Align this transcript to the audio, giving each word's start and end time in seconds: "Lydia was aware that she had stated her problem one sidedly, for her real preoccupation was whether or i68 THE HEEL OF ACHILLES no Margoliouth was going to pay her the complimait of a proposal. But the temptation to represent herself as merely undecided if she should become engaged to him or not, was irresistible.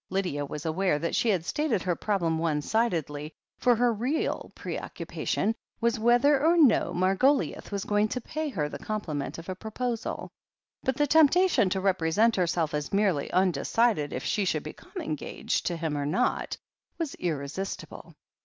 "Lydia 0.10 0.44
was 0.44 0.66
aware 0.66 0.98
that 0.98 1.14
she 1.14 1.28
had 1.28 1.44
stated 1.44 1.82
her 1.82 1.94
problem 1.94 2.38
one 2.38 2.60
sidedly, 2.60 3.32
for 3.56 3.76
her 3.76 3.92
real 3.94 4.50
preoccupation 4.56 5.54
was 5.80 5.96
whether 5.96 6.34
or 6.34 6.38
i68 6.38 6.40
THE 6.40 6.46
HEEL 6.48 6.54
OF 6.54 6.56
ACHILLES 6.56 6.96
no 6.96 7.06
Margoliouth 7.60 7.70
was 7.70 7.84
going 7.84 8.08
to 8.08 8.20
pay 8.20 8.48
her 8.48 8.68
the 8.68 8.80
complimait 8.80 9.38
of 9.38 9.48
a 9.48 9.54
proposal. 9.54 10.32
But 10.82 10.96
the 10.96 11.06
temptation 11.06 11.70
to 11.70 11.80
represent 11.80 12.34
herself 12.34 12.74
as 12.74 12.92
merely 12.92 13.30
undecided 13.30 14.12
if 14.12 14.24
she 14.24 14.44
should 14.44 14.64
become 14.64 14.90
engaged 15.00 15.66
to 15.66 15.76
him 15.76 15.96
or 15.96 16.04
not, 16.04 16.56
was 16.98 17.14
irresistible. 17.20 18.16